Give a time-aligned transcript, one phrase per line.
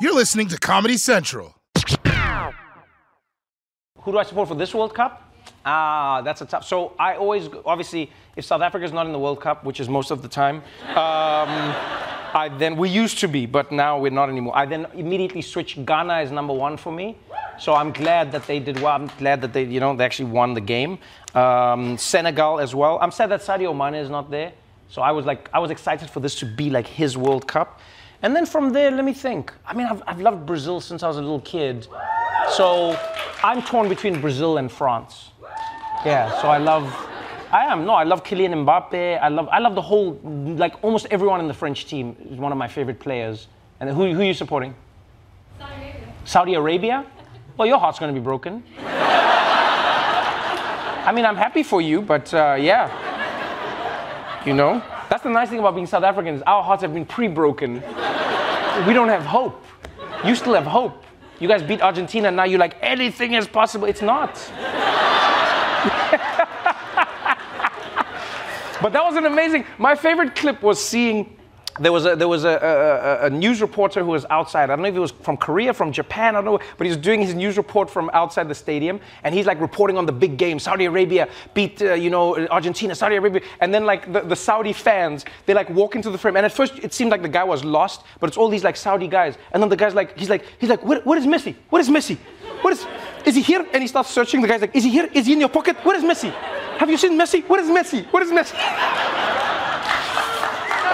[0.00, 1.54] You're listening to Comedy Central.
[4.00, 5.32] Who do I support for this World Cup?
[5.64, 6.66] Ah, that's a tough.
[6.66, 10.10] So I always, obviously, if South Africa's not in the World Cup, which is most
[10.10, 10.56] of the time,
[10.88, 11.48] um,
[12.36, 14.56] I then we used to be, but now we're not anymore.
[14.56, 15.78] I then immediately switch.
[15.86, 17.16] Ghana is number one for me,
[17.60, 18.96] so I'm glad that they did well.
[18.96, 20.98] I'm glad that they, you know, they actually won the game.
[21.36, 22.98] Um, Senegal as well.
[23.00, 24.52] I'm sad that Sadio Mane is not there.
[24.88, 27.80] So I was like, I was excited for this to be like his World Cup.
[28.24, 29.52] And then from there, let me think.
[29.66, 31.86] I mean, I've, I've loved Brazil since I was a little kid.
[32.48, 32.98] So
[33.42, 35.32] I'm torn between Brazil and France.
[36.06, 36.84] Yeah, so I love,
[37.52, 39.20] I am, no, I love Kylian Mbappe.
[39.20, 42.50] I love, I love the whole, like almost everyone in the French team is one
[42.50, 43.48] of my favorite players.
[43.80, 44.74] And who, who are you supporting?
[45.58, 46.14] Saudi Arabia.
[46.24, 47.04] Saudi Arabia?
[47.58, 48.64] Well, your heart's going to be broken.
[51.06, 52.88] I mean, I'm happy for you, but uh, yeah.
[54.46, 54.82] You know?
[55.14, 56.42] That's the nice thing about being South Africans.
[56.44, 57.74] Our hearts have been pre-broken.
[57.74, 59.64] we don't have hope.
[60.24, 61.04] You still have hope.
[61.38, 63.86] You guys beat Argentina, now you're like, anything is possible.
[63.86, 64.34] It's not.
[68.82, 69.64] but that was an amazing.
[69.78, 71.38] My favorite clip was seeing.
[71.80, 74.64] There was a there was a, a, a, news reporter who was outside.
[74.64, 76.88] I don't know if he was from Korea, from Japan, I don't know, but he
[76.88, 80.12] was doing his news report from outside the stadium, and he's like reporting on the
[80.12, 80.60] big game.
[80.60, 84.72] Saudi Arabia beat uh, you know Argentina, Saudi Arabia, and then like the, the Saudi
[84.72, 87.42] fans, they like walk into the frame, and at first it seemed like the guy
[87.42, 90.30] was lost, but it's all these like Saudi guys, and then the guy's like he's
[90.30, 91.56] like he's like what, what is Messi?
[91.70, 92.18] What is Messi?
[92.62, 92.86] What is
[93.26, 93.66] is he here?
[93.72, 94.40] And he starts searching.
[94.42, 95.10] The guy's like, is he here?
[95.12, 95.76] Is he in your pocket?
[95.82, 96.30] What is Messi?
[96.78, 97.42] Have you seen Messi?
[97.48, 98.06] What is Messi?
[98.12, 98.54] What is Messi?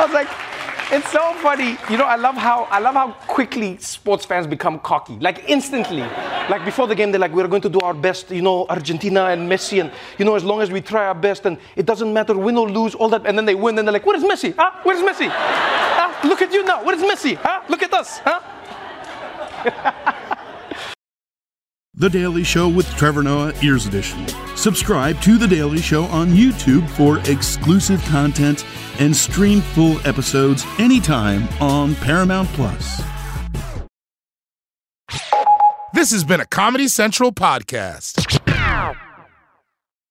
[0.01, 0.50] I was like,
[0.93, 1.77] it's so funny.
[1.89, 5.17] You know, I love how I love how quickly sports fans become cocky.
[5.19, 6.03] Like instantly.
[6.49, 9.27] Like before the game, they're like, we're going to do our best, you know, Argentina
[9.27, 12.12] and Messi, and you know, as long as we try our best, and it doesn't
[12.12, 14.25] matter win or lose, all that, and then they win, and they're like, what is
[14.25, 14.55] Messi?
[14.56, 14.73] Huh?
[14.83, 15.29] Where is Messi?
[15.31, 16.29] Huh?
[16.29, 16.83] Look at you now.
[16.83, 17.37] What is Messi?
[17.37, 17.62] Huh?
[17.69, 18.19] Look at us.
[18.25, 18.41] Huh?
[22.00, 24.27] The Daily Show with Trevor Noah, Ears Edition.
[24.56, 28.65] Subscribe to The Daily Show on YouTube for exclusive content
[28.99, 33.03] and stream full episodes anytime on Paramount Plus.
[35.93, 38.41] This has been a Comedy Central podcast.